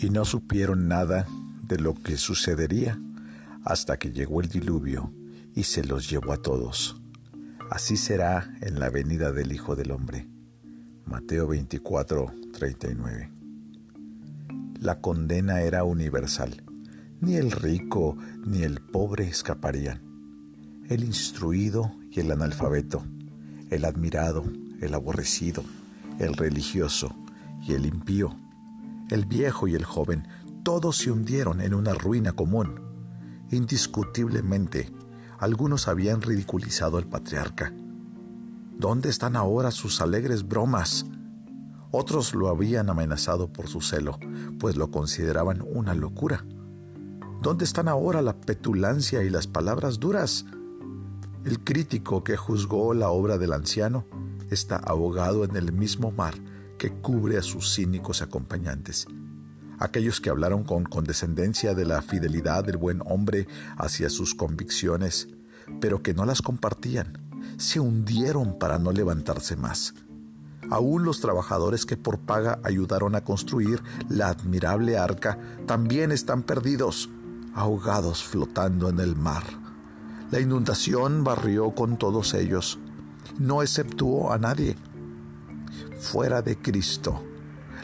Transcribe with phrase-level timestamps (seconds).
[0.00, 1.26] Y no supieron nada
[1.62, 2.98] de lo que sucedería
[3.64, 5.12] hasta que llegó el diluvio
[5.54, 7.00] y se los llevó a todos.
[7.70, 10.26] Así será en la venida del Hijo del Hombre.
[11.04, 13.30] Mateo 24, 39.
[14.80, 16.64] La condena era universal.
[17.20, 20.00] Ni el rico ni el pobre escaparían.
[20.88, 23.04] El instruido el analfabeto,
[23.70, 24.44] el admirado,
[24.80, 25.62] el aborrecido,
[26.18, 27.14] el religioso
[27.66, 28.36] y el impío,
[29.10, 30.26] el viejo y el joven,
[30.62, 32.80] todos se hundieron en una ruina común.
[33.50, 34.90] Indiscutiblemente,
[35.38, 37.72] algunos habían ridiculizado al patriarca.
[38.76, 41.06] ¿Dónde están ahora sus alegres bromas?
[41.90, 44.18] Otros lo habían amenazado por su celo,
[44.58, 46.44] pues lo consideraban una locura.
[47.40, 50.44] ¿Dónde están ahora la petulancia y las palabras duras?
[51.48, 54.04] El crítico que juzgó la obra del anciano
[54.50, 56.34] está ahogado en el mismo mar
[56.76, 59.06] que cubre a sus cínicos acompañantes.
[59.78, 65.28] Aquellos que hablaron con condescendencia de la fidelidad del buen hombre hacia sus convicciones,
[65.80, 67.14] pero que no las compartían,
[67.56, 69.94] se hundieron para no levantarse más.
[70.68, 77.08] Aún los trabajadores que por paga ayudaron a construir la admirable arca también están perdidos,
[77.54, 79.67] ahogados flotando en el mar.
[80.30, 82.78] La inundación barrió con todos ellos,
[83.38, 84.76] no exceptuó a nadie.
[86.00, 87.24] Fuera de Cristo,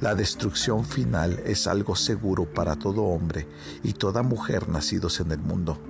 [0.00, 3.48] la destrucción final es algo seguro para todo hombre
[3.82, 5.80] y toda mujer nacidos en el mundo.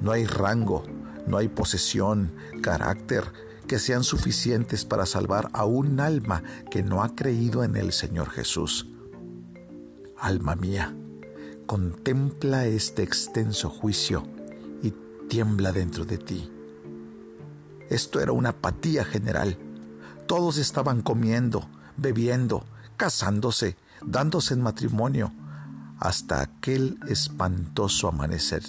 [0.00, 0.82] No hay rango,
[1.26, 3.24] no hay posesión, carácter,
[3.66, 8.30] que sean suficientes para salvar a un alma que no ha creído en el Señor
[8.30, 8.88] Jesús.
[10.18, 10.96] Alma mía,
[11.66, 14.35] contempla este extenso juicio
[15.28, 16.50] tiembla dentro de ti.
[17.88, 19.58] Esto era una apatía general.
[20.26, 22.64] Todos estaban comiendo, bebiendo,
[22.96, 25.32] casándose, dándose en matrimonio,
[25.98, 28.62] hasta aquel espantoso amanecer.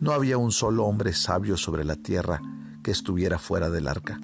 [0.00, 2.40] No había un solo hombre sabio sobre la tierra
[2.82, 4.18] que estuviera fuera del arca.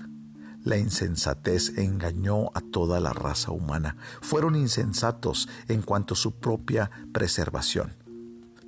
[0.65, 3.97] La insensatez engañó a toda la raza humana.
[4.21, 8.06] Fueron insensatos en cuanto a su propia preservación.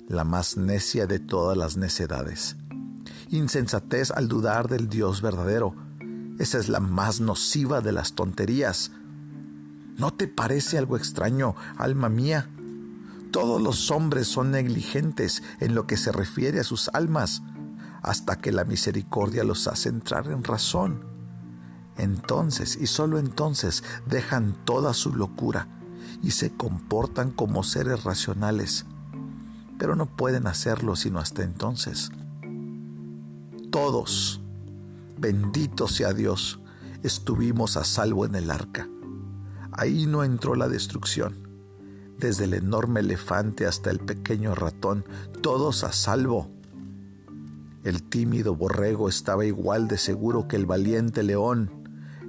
[0.09, 2.57] La más necia de todas las necedades.
[3.29, 5.75] Insensatez al dudar del Dios verdadero.
[6.39, 8.91] Esa es la más nociva de las tonterías.
[9.99, 12.49] ¿No te parece algo extraño, alma mía?
[13.31, 17.43] Todos los hombres son negligentes en lo que se refiere a sus almas
[18.01, 21.05] hasta que la misericordia los hace entrar en razón.
[21.97, 25.67] Entonces y solo entonces dejan toda su locura
[26.23, 28.87] y se comportan como seres racionales,
[29.79, 32.11] pero no pueden hacerlo sino hasta entonces.
[33.71, 34.41] Todos,
[35.17, 36.59] bendito sea Dios,
[37.01, 38.87] estuvimos a salvo en el arca.
[39.71, 41.47] Ahí no entró la destrucción.
[42.17, 45.05] Desde el enorme elefante hasta el pequeño ratón,
[45.41, 46.51] todos a salvo.
[47.85, 51.71] El tímido borrego estaba igual de seguro que el valiente león,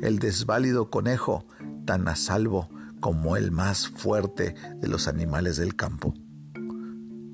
[0.01, 1.45] el desválido conejo,
[1.85, 2.69] tan a salvo
[3.01, 6.15] como el más fuerte de los animales del campo.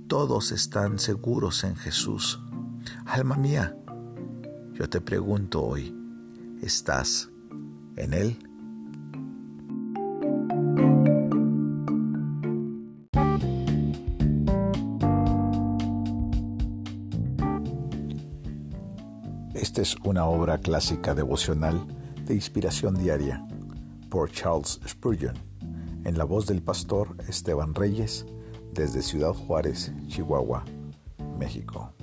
[0.08, 2.40] Todos están seguros en Jesús.
[3.06, 3.76] Alma mía,
[4.72, 5.92] yo te pregunto hoy,
[6.62, 7.28] ¿estás
[7.96, 8.38] en Él?
[19.54, 21.84] Esta es una obra clásica devocional
[22.24, 23.44] de inspiración diaria
[24.08, 25.34] por Charles Spurgeon,
[26.04, 28.24] en la voz del pastor Esteban Reyes,
[28.76, 30.64] desde Ciudad Juárez, Chihuahua,
[31.38, 31.95] México.